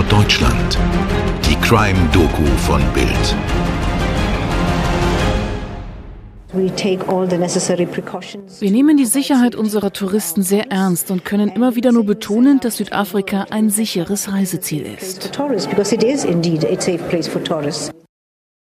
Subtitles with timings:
[0.00, 0.78] Tatort Deutschland.
[1.44, 3.36] Die Crime-Doku von Bild.
[8.60, 12.78] Wir nehmen die Sicherheit unserer Touristen sehr ernst und können immer wieder nur betonen, dass
[12.78, 15.30] Südafrika ein sicheres Reiseziel ist.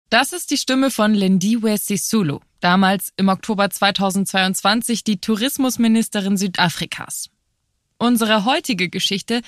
[0.09, 7.29] Das ist die Stimme von Lindiwe Sisulu, damals im Oktober 2022 die Tourismusministerin Südafrikas.
[7.97, 9.41] Unsere heutige Geschichte,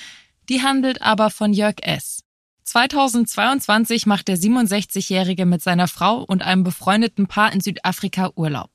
[0.50, 2.22] die handelt aber von Jörg S.
[2.64, 8.72] 2022 macht der 67-Jährige mit seiner Frau und einem befreundeten Paar in Südafrika Urlaub.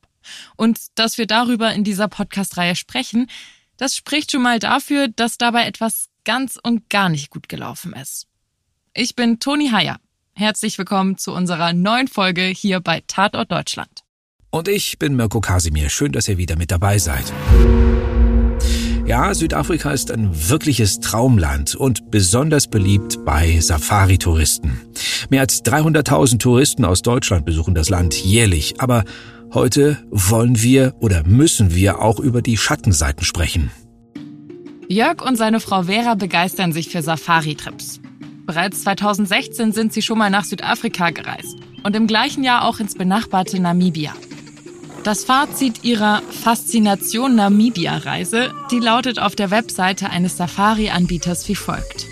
[0.55, 3.27] Und dass wir darüber in dieser Podcast-Reihe sprechen,
[3.77, 8.27] das spricht schon mal dafür, dass dabei etwas ganz und gar nicht gut gelaufen ist.
[8.93, 9.99] Ich bin Toni Heyer.
[10.33, 14.03] Herzlich willkommen zu unserer neuen Folge hier bei Tatort Deutschland.
[14.49, 15.89] Und ich bin Mirko Kasimir.
[15.89, 17.31] Schön, dass ihr wieder mit dabei seid.
[19.11, 24.79] Ja, Südafrika ist ein wirkliches Traumland und besonders beliebt bei Safari-Touristen.
[25.29, 29.03] Mehr als 300.000 Touristen aus Deutschland besuchen das Land jährlich, aber
[29.53, 33.69] heute wollen wir oder müssen wir auch über die Schattenseiten sprechen.
[34.87, 37.99] Jörg und seine Frau Vera begeistern sich für Safari-Trips.
[38.45, 42.95] Bereits 2016 sind sie schon mal nach Südafrika gereist und im gleichen Jahr auch ins
[42.95, 44.13] benachbarte Namibia.
[45.03, 52.05] Das Fazit ihrer Faszination Namibia-Reise, die lautet auf der Webseite eines Safari-Anbieters wie folgt.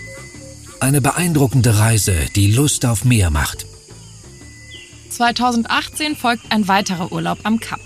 [0.79, 3.67] Eine beeindruckende Reise, die Lust auf mehr macht.
[5.11, 7.81] 2018 folgt ein weiterer Urlaub am Kap.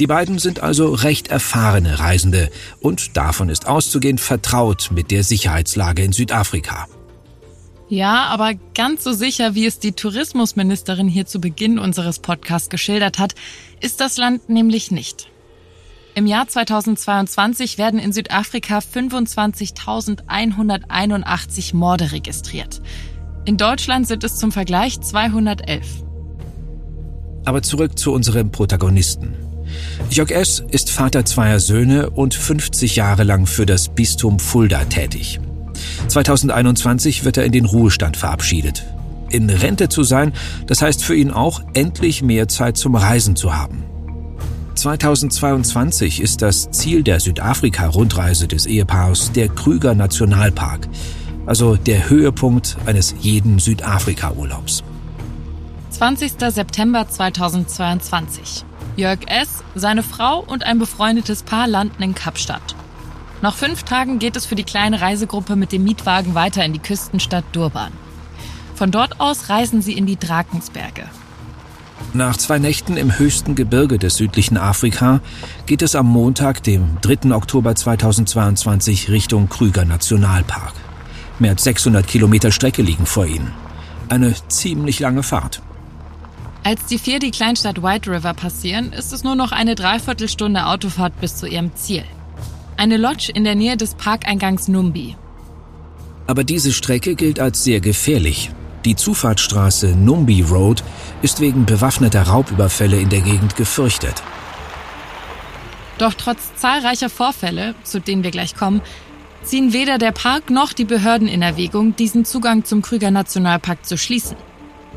[0.00, 6.02] Die beiden sind also recht erfahrene Reisende und davon ist auszugehen vertraut mit der Sicherheitslage
[6.02, 6.88] in Südafrika.
[7.90, 13.18] Ja, aber ganz so sicher, wie es die Tourismusministerin hier zu Beginn unseres Podcasts geschildert
[13.18, 13.34] hat,
[13.80, 15.28] ist das Land nämlich nicht.
[16.14, 22.80] Im Jahr 2022 werden in Südafrika 25.181 Morde registriert.
[23.44, 26.04] In Deutschland sind es zum Vergleich 211.
[27.44, 29.34] Aber zurück zu unserem Protagonisten.
[30.10, 30.62] Jörg S.
[30.70, 35.40] ist Vater zweier Söhne und 50 Jahre lang für das Bistum Fulda tätig.
[36.08, 38.84] 2021 wird er in den Ruhestand verabschiedet.
[39.30, 40.32] In Rente zu sein,
[40.66, 43.84] das heißt für ihn auch, endlich mehr Zeit zum Reisen zu haben.
[44.74, 50.88] 2022 ist das Ziel der Südafrika-Rundreise des Ehepaars der Krüger Nationalpark,
[51.46, 54.82] also der Höhepunkt eines jeden Südafrika-Urlaubs.
[55.90, 56.32] 20.
[56.48, 58.64] September 2022.
[58.96, 62.74] Jörg S., seine Frau und ein befreundetes Paar landen in Kapstadt.
[63.42, 66.78] Nach fünf Tagen geht es für die kleine Reisegruppe mit dem Mietwagen weiter in die
[66.78, 67.92] Küstenstadt Durban.
[68.74, 71.04] Von dort aus reisen sie in die Drakensberge.
[72.12, 75.20] Nach zwei Nächten im höchsten Gebirge des südlichen Afrika
[75.66, 77.32] geht es am Montag, dem 3.
[77.34, 80.72] Oktober 2022, Richtung Krüger Nationalpark.
[81.38, 83.52] Mehr als 600 Kilometer Strecke liegen vor ihnen.
[84.08, 85.62] Eine ziemlich lange Fahrt.
[86.64, 91.18] Als die vier die Kleinstadt White River passieren, ist es nur noch eine Dreiviertelstunde Autofahrt
[91.20, 92.04] bis zu ihrem Ziel.
[92.80, 95.14] Eine Lodge in der Nähe des Parkeingangs Numbi.
[96.26, 98.52] Aber diese Strecke gilt als sehr gefährlich.
[98.86, 100.82] Die Zufahrtsstraße Numbi Road
[101.20, 104.22] ist wegen bewaffneter Raubüberfälle in der Gegend gefürchtet.
[105.98, 108.80] Doch trotz zahlreicher Vorfälle, zu denen wir gleich kommen,
[109.42, 113.98] ziehen weder der Park noch die Behörden in Erwägung, diesen Zugang zum Krüger Nationalpark zu
[113.98, 114.38] schließen.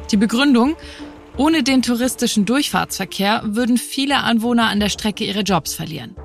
[0.09, 0.77] Die Begründung,
[1.35, 6.15] ohne den touristischen Durchfahrtsverkehr würden viele Anwohner an der Strecke ihre Jobs verlieren.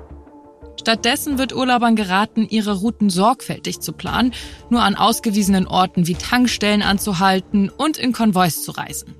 [0.79, 4.33] Stattdessen wird Urlaubern geraten, ihre Routen sorgfältig zu planen,
[4.69, 9.13] nur an ausgewiesenen Orten wie Tankstellen anzuhalten und in Konvois zu reisen.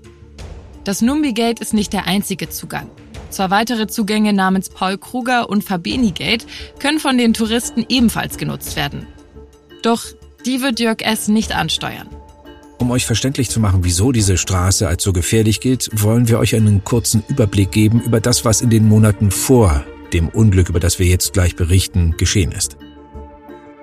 [0.86, 2.90] Das Numbi Gate ist nicht der einzige Zugang.
[3.30, 6.48] Zwei weitere Zugänge namens Paul Kruger und Fabeni Gate
[6.80, 9.06] können von den Touristen ebenfalls genutzt werden.
[9.84, 10.06] Doch
[10.46, 11.28] die wird Jörg S.
[11.28, 12.08] nicht ansteuern.
[12.78, 16.56] Um euch verständlich zu machen, wieso diese Straße als so gefährlich gilt, wollen wir euch
[16.56, 19.84] einen kurzen Überblick geben über das, was in den Monaten vor
[20.14, 22.78] dem Unglück, über das wir jetzt gleich berichten, geschehen ist.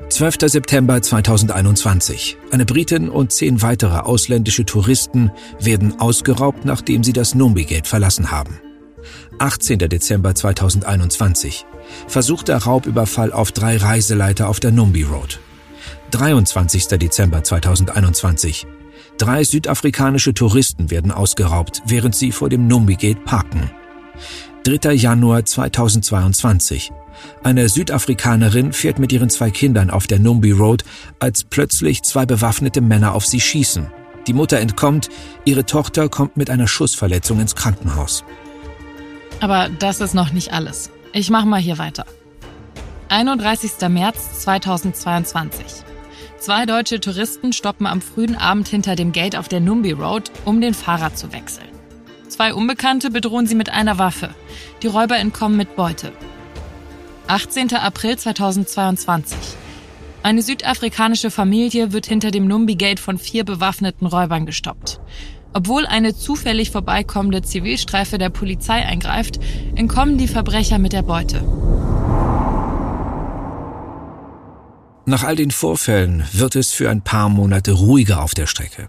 [0.08, 0.36] 12.
[0.42, 2.38] September 2021.
[2.52, 8.60] Eine Britin und zehn weitere ausländische Touristen werden ausgeraubt, nachdem sie das Numbi-Gate verlassen haben.
[9.38, 9.78] 18.
[9.78, 11.66] Dezember 2021.
[12.06, 15.40] Versuchter Raubüberfall auf drei Reiseleiter auf der Numbi Road.
[16.12, 16.86] 23.
[16.86, 18.66] Dezember 2021.
[19.18, 23.70] Drei südafrikanische Touristen werden ausgeraubt, während sie vor dem Numbi Gate parken.
[24.66, 24.94] 3.
[24.94, 26.90] Januar 2022.
[27.44, 30.82] Eine Südafrikanerin fährt mit ihren zwei Kindern auf der Numbi Road,
[31.20, 33.86] als plötzlich zwei bewaffnete Männer auf sie schießen.
[34.26, 35.08] Die Mutter entkommt,
[35.44, 38.24] ihre Tochter kommt mit einer Schussverletzung ins Krankenhaus.
[39.38, 40.90] Aber das ist noch nicht alles.
[41.12, 42.04] Ich mache mal hier weiter.
[43.08, 43.88] 31.
[43.88, 45.64] März 2022.
[46.40, 50.60] Zwei deutsche Touristen stoppen am frühen Abend hinter dem Gate auf der Numbi Road, um
[50.60, 51.75] den Fahrer zu wechseln.
[52.28, 54.30] Zwei Unbekannte bedrohen sie mit einer Waffe.
[54.82, 56.12] Die Räuber entkommen mit Beute.
[57.28, 57.74] 18.
[57.74, 59.38] April 2022.
[60.22, 65.00] Eine südafrikanische Familie wird hinter dem Numbi Gate von vier bewaffneten Räubern gestoppt.
[65.52, 69.38] Obwohl eine zufällig vorbeikommende Zivilstreife der Polizei eingreift,
[69.74, 71.42] entkommen die Verbrecher mit der Beute.
[75.06, 78.88] Nach all den Vorfällen wird es für ein paar Monate ruhiger auf der Strecke.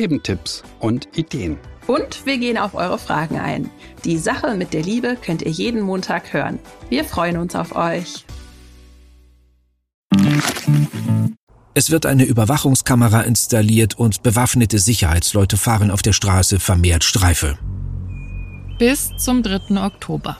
[0.00, 1.58] geben Tipps und Ideen.
[1.86, 3.68] Und wir gehen auf eure Fragen ein.
[4.06, 6.58] Die Sache mit der Liebe könnt ihr jeden Montag hören.
[6.88, 8.24] Wir freuen uns auf euch.
[11.74, 17.58] Es wird eine Überwachungskamera installiert und bewaffnete Sicherheitsleute fahren auf der Straße vermehrt Streife.
[18.78, 19.84] Bis zum 3.
[19.84, 20.38] Oktober.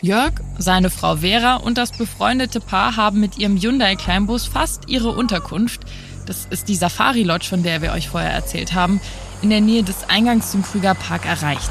[0.00, 5.10] Jörg, seine Frau Vera und das befreundete Paar haben mit ihrem Hyundai Kleinbus fast ihre
[5.10, 5.80] Unterkunft
[6.26, 9.00] das ist die Safari Lodge, von der wir euch vorher erzählt haben,
[9.42, 11.70] in der Nähe des Eingangs zum Krüger Park erreicht.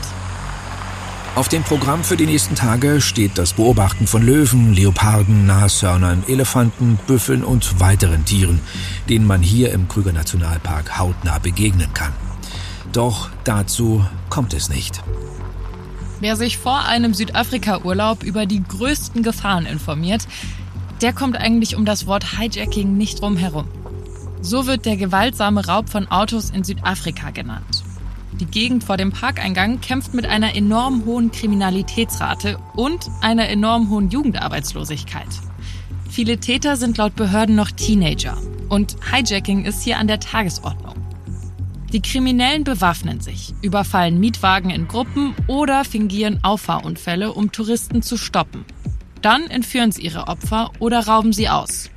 [1.36, 6.98] Auf dem Programm für die nächsten Tage steht das Beobachten von Löwen, Leoparden, Nashörnern, Elefanten,
[7.08, 8.62] Büffeln und weiteren Tieren,
[9.10, 12.14] denen man hier im Krüger Nationalpark hautnah begegnen kann.
[12.94, 15.04] Doch dazu kommt es nicht.
[16.22, 20.26] Wer sich vor einem Südafrika-Urlaub über die größten Gefahren informiert,
[21.02, 23.68] der kommt eigentlich um das Wort Hijacking nicht drum herum.
[24.46, 27.84] So wird der gewaltsame Raub von Autos in Südafrika genannt.
[28.40, 34.12] Die Gegend vor dem Parkeingang kämpft mit einer enorm hohen Kriminalitätsrate und einer enorm hohen
[34.12, 35.30] Jugendarbeitslosigkeit.
[36.12, 38.38] Viele Täter sind laut Behörden noch Teenager
[38.70, 40.94] und Hijacking ist hier an der Tagesordnung.
[41.92, 48.64] Die Kriminellen bewaffnen sich, überfallen Mietwagen in Gruppen oder fingieren Auffahrunfälle, um Touristen zu stoppen.
[49.24, 51.90] Dann entführen sie ihre Opfer oder rauben sie aus.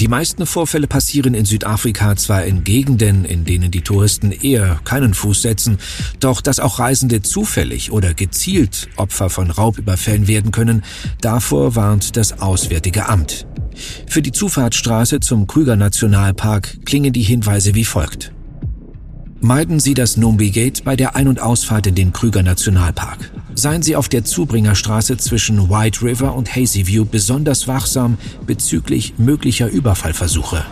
[0.00, 5.12] Die meisten Vorfälle passieren in Südafrika zwar in Gegenden, in denen die Touristen eher keinen
[5.12, 5.78] Fuß setzen,
[6.20, 10.84] doch dass auch Reisende zufällig oder gezielt Opfer von Raubüberfällen werden können,
[11.20, 13.48] davor warnt das Auswärtige Amt.
[14.06, 18.32] Für die Zufahrtsstraße zum Krüger Nationalpark klingen die Hinweise wie folgt.
[19.40, 23.82] Meiden Sie das Numbi Gate bei der Ein- und Ausfahrt in den Krüger Nationalpark seien
[23.82, 30.64] Sie auf der Zubringerstraße zwischen White River und Hazy View besonders wachsam bezüglich möglicher Überfallversuche.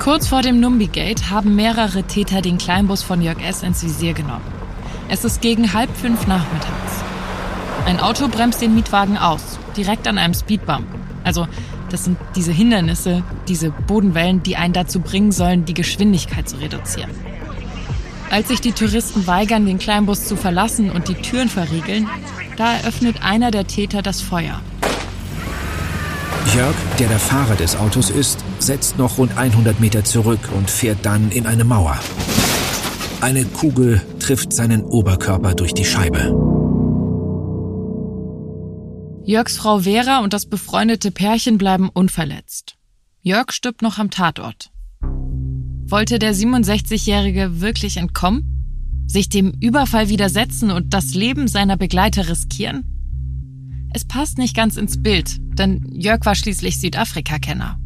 [0.00, 3.62] Kurz vor dem Numbi Gate haben mehrere Täter den Kleinbus von Jörg S.
[3.62, 4.44] ins Visier genommen.
[5.08, 6.92] Es ist gegen halb fünf nachmittags.
[7.86, 10.86] Ein Auto bremst den Mietwagen aus, direkt an einem Speedbump.
[11.22, 11.46] Also,
[11.90, 17.10] das sind diese Hindernisse, diese Bodenwellen, die einen dazu bringen sollen, die Geschwindigkeit zu reduzieren.
[18.30, 22.08] Als sich die Touristen weigern, den Kleinbus zu verlassen und die Türen verriegeln,
[22.56, 24.60] da eröffnet einer der Täter das Feuer.
[26.54, 30.98] Jörg, der der Fahrer des Autos ist, setzt noch rund 100 Meter zurück und fährt
[31.02, 31.98] dann in eine Mauer.
[33.20, 36.53] Eine Kugel trifft seinen Oberkörper durch die Scheibe.
[39.26, 42.76] Jörgs Frau Vera und das befreundete Pärchen bleiben unverletzt.
[43.22, 44.70] Jörg stirbt noch am Tatort.
[45.00, 49.06] Wollte der 67-Jährige wirklich entkommen?
[49.06, 52.84] Sich dem Überfall widersetzen und das Leben seiner Begleiter riskieren?
[53.94, 57.78] Es passt nicht ganz ins Bild, denn Jörg war schließlich Südafrika-Kenner.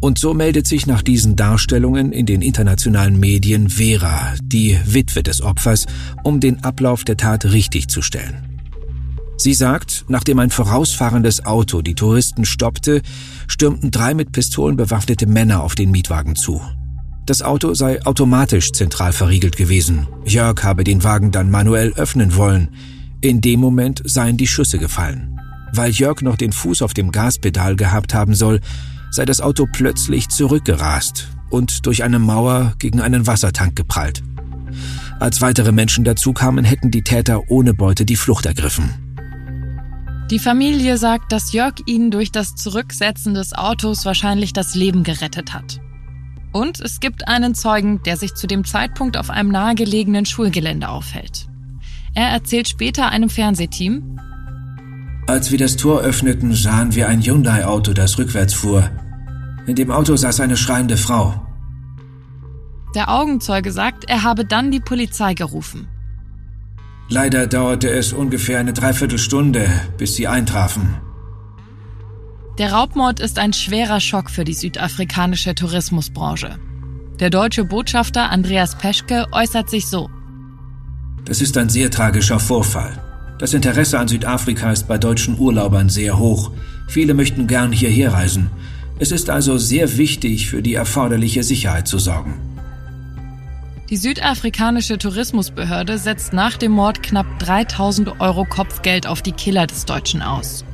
[0.00, 5.40] Und so meldet sich nach diesen Darstellungen in den internationalen Medien Vera, die Witwe des
[5.40, 5.86] Opfers,
[6.22, 8.49] um den Ablauf der Tat richtigzustellen.
[9.40, 13.00] Sie sagt, nachdem ein vorausfahrendes Auto die Touristen stoppte,
[13.48, 16.60] stürmten drei mit Pistolen bewaffnete Männer auf den Mietwagen zu.
[17.24, 20.06] Das Auto sei automatisch zentral verriegelt gewesen.
[20.26, 22.68] Jörg habe den Wagen dann manuell öffnen wollen.
[23.22, 25.40] In dem Moment seien die Schüsse gefallen.
[25.72, 28.60] Weil Jörg noch den Fuß auf dem Gaspedal gehabt haben soll,
[29.10, 34.22] sei das Auto plötzlich zurückgerast und durch eine Mauer gegen einen Wassertank geprallt.
[35.18, 39.09] Als weitere Menschen dazu kamen, hätten die Täter ohne Beute die Flucht ergriffen.
[40.30, 45.52] Die Familie sagt, dass Jörg ihnen durch das Zurücksetzen des Autos wahrscheinlich das Leben gerettet
[45.52, 45.80] hat.
[46.52, 51.48] Und es gibt einen Zeugen, der sich zu dem Zeitpunkt auf einem nahegelegenen Schulgelände aufhält.
[52.14, 54.20] Er erzählt später einem Fernsehteam,
[55.26, 58.88] Als wir das Tor öffneten, sahen wir ein Hyundai-Auto, das rückwärts fuhr.
[59.66, 61.44] In dem Auto saß eine schreiende Frau.
[62.94, 65.88] Der Augenzeuge sagt, er habe dann die Polizei gerufen.
[67.12, 70.94] Leider dauerte es ungefähr eine Dreiviertelstunde, bis sie eintrafen.
[72.56, 76.60] Der Raubmord ist ein schwerer Schock für die südafrikanische Tourismusbranche.
[77.18, 80.08] Der deutsche Botschafter Andreas Peschke äußert sich so.
[81.24, 83.02] Das ist ein sehr tragischer Vorfall.
[83.40, 86.52] Das Interesse an Südafrika ist bei deutschen Urlaubern sehr hoch.
[86.86, 88.50] Viele möchten gern hierher reisen.
[89.00, 92.49] Es ist also sehr wichtig, für die erforderliche Sicherheit zu sorgen.
[93.90, 99.84] Die südafrikanische Tourismusbehörde setzt nach dem Mord knapp 3000 Euro Kopfgeld auf die Killer des
[99.84, 100.64] Deutschen aus.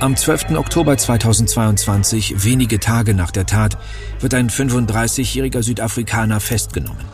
[0.00, 0.56] Am 12.
[0.56, 3.78] Oktober 2022, wenige Tage nach der Tat,
[4.18, 7.04] wird ein 35-jähriger Südafrikaner festgenommen.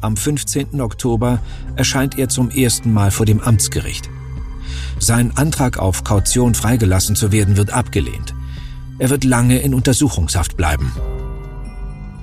[0.00, 0.80] Am 15.
[0.80, 1.38] Oktober
[1.76, 4.10] erscheint er zum ersten Mal vor dem Amtsgericht.
[4.98, 8.34] Sein Antrag auf Kaution freigelassen zu werden wird abgelehnt.
[8.98, 10.92] Er wird lange in Untersuchungshaft bleiben.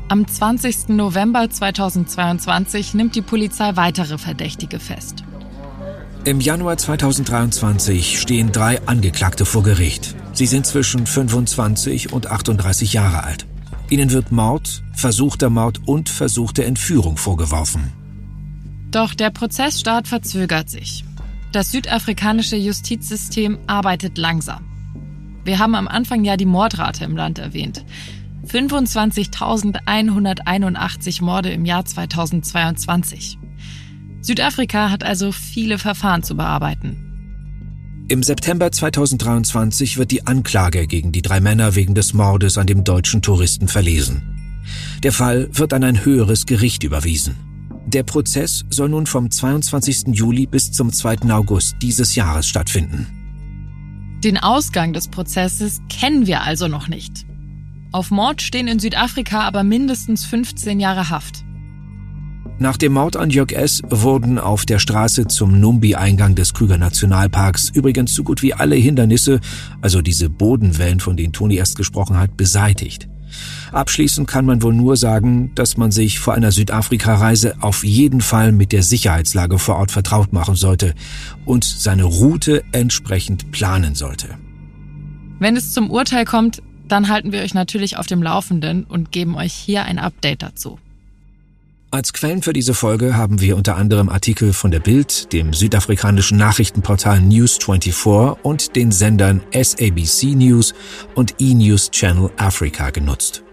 [0.10, 0.88] Am 20.
[0.90, 5.26] November 2022 nimmt die Polizei weitere Verdächtige fest.
[6.24, 10.16] Im Januar 2023 stehen drei Angeklagte vor Gericht.
[10.32, 13.48] Sie sind zwischen 25 und 38 Jahre alt.
[13.90, 17.92] Ihnen wird Mord, versuchter Mord und versuchte Entführung vorgeworfen.
[18.92, 21.04] Doch der Prozessstart verzögert sich.
[21.52, 24.64] Das südafrikanische Justizsystem arbeitet langsam.
[25.44, 27.84] Wir haben am Anfang ja die Mordrate im Land erwähnt.
[28.48, 33.38] 25.181 Morde im Jahr 2022.
[34.22, 37.04] Südafrika hat also viele Verfahren zu bearbeiten.
[38.10, 42.86] Im September 2023 wird die Anklage gegen die drei Männer wegen des Mordes an dem
[42.86, 44.64] deutschen Touristen verlesen.
[45.04, 47.36] Der Fall wird an ein höheres Gericht überwiesen.
[47.86, 50.08] Der Prozess soll nun vom 22.
[50.08, 51.32] Juli bis zum 2.
[51.32, 53.08] August dieses Jahres stattfinden.
[54.24, 57.27] Den Ausgang des Prozesses kennen wir also noch nicht.
[57.92, 61.44] Auf Mord stehen in Südafrika aber mindestens 15 Jahre Haft.
[62.60, 63.84] Nach dem Mord an Jörg S.
[63.88, 69.40] wurden auf der Straße zum Numbi-Eingang des Krüger Nationalparks übrigens so gut wie alle Hindernisse,
[69.82, 73.08] also diese Bodenwellen, von denen Toni erst gesprochen hat, beseitigt.
[73.72, 78.52] Abschließend kann man wohl nur sagen, dass man sich vor einer Südafrika-Reise auf jeden Fall
[78.52, 80.96] mit der Sicherheitslage vor Ort vertraut machen sollte
[81.46, 84.30] und seine Route entsprechend planen sollte.
[85.40, 89.36] Wenn es zum Urteil kommt, dann halten wir euch natürlich auf dem Laufenden und geben
[89.36, 90.80] euch hier ein Update dazu.
[91.90, 96.38] Als Quellen für diese Folge haben wir unter anderem Artikel von der Bild, dem südafrikanischen
[96.38, 100.74] Nachrichtenportal News24 und den Sendern SABC News
[101.16, 103.44] und E-News Channel Africa genutzt.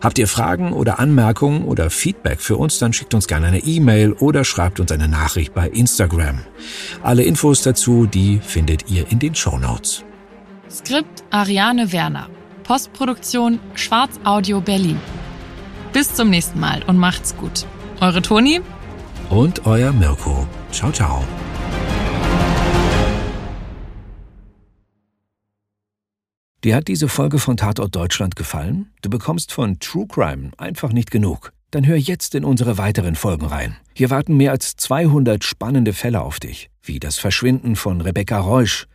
[0.00, 4.12] Habt ihr Fragen oder Anmerkungen oder Feedback für uns, dann schickt uns gerne eine E-Mail
[4.14, 6.40] oder schreibt uns eine Nachricht bei Instagram.
[7.04, 10.04] Alle Infos dazu, die findet ihr in den Show Notes.
[10.68, 12.28] Skript Ariane Werner.
[12.64, 14.98] Postproduktion Schwarz Audio Berlin.
[15.92, 17.66] Bis zum nächsten Mal und macht's gut.
[18.00, 18.60] Eure Toni
[19.30, 20.46] und euer Mirko.
[20.70, 21.24] Ciao, ciao.
[26.64, 28.92] Dir hat diese Folge von Tatort Deutschland gefallen?
[29.02, 31.52] Du bekommst von True Crime einfach nicht genug.
[31.72, 33.76] Dann hör jetzt in unsere weiteren Folgen rein.
[33.94, 38.86] Hier warten mehr als 200 spannende Fälle auf dich, wie das Verschwinden von Rebecca Reusch,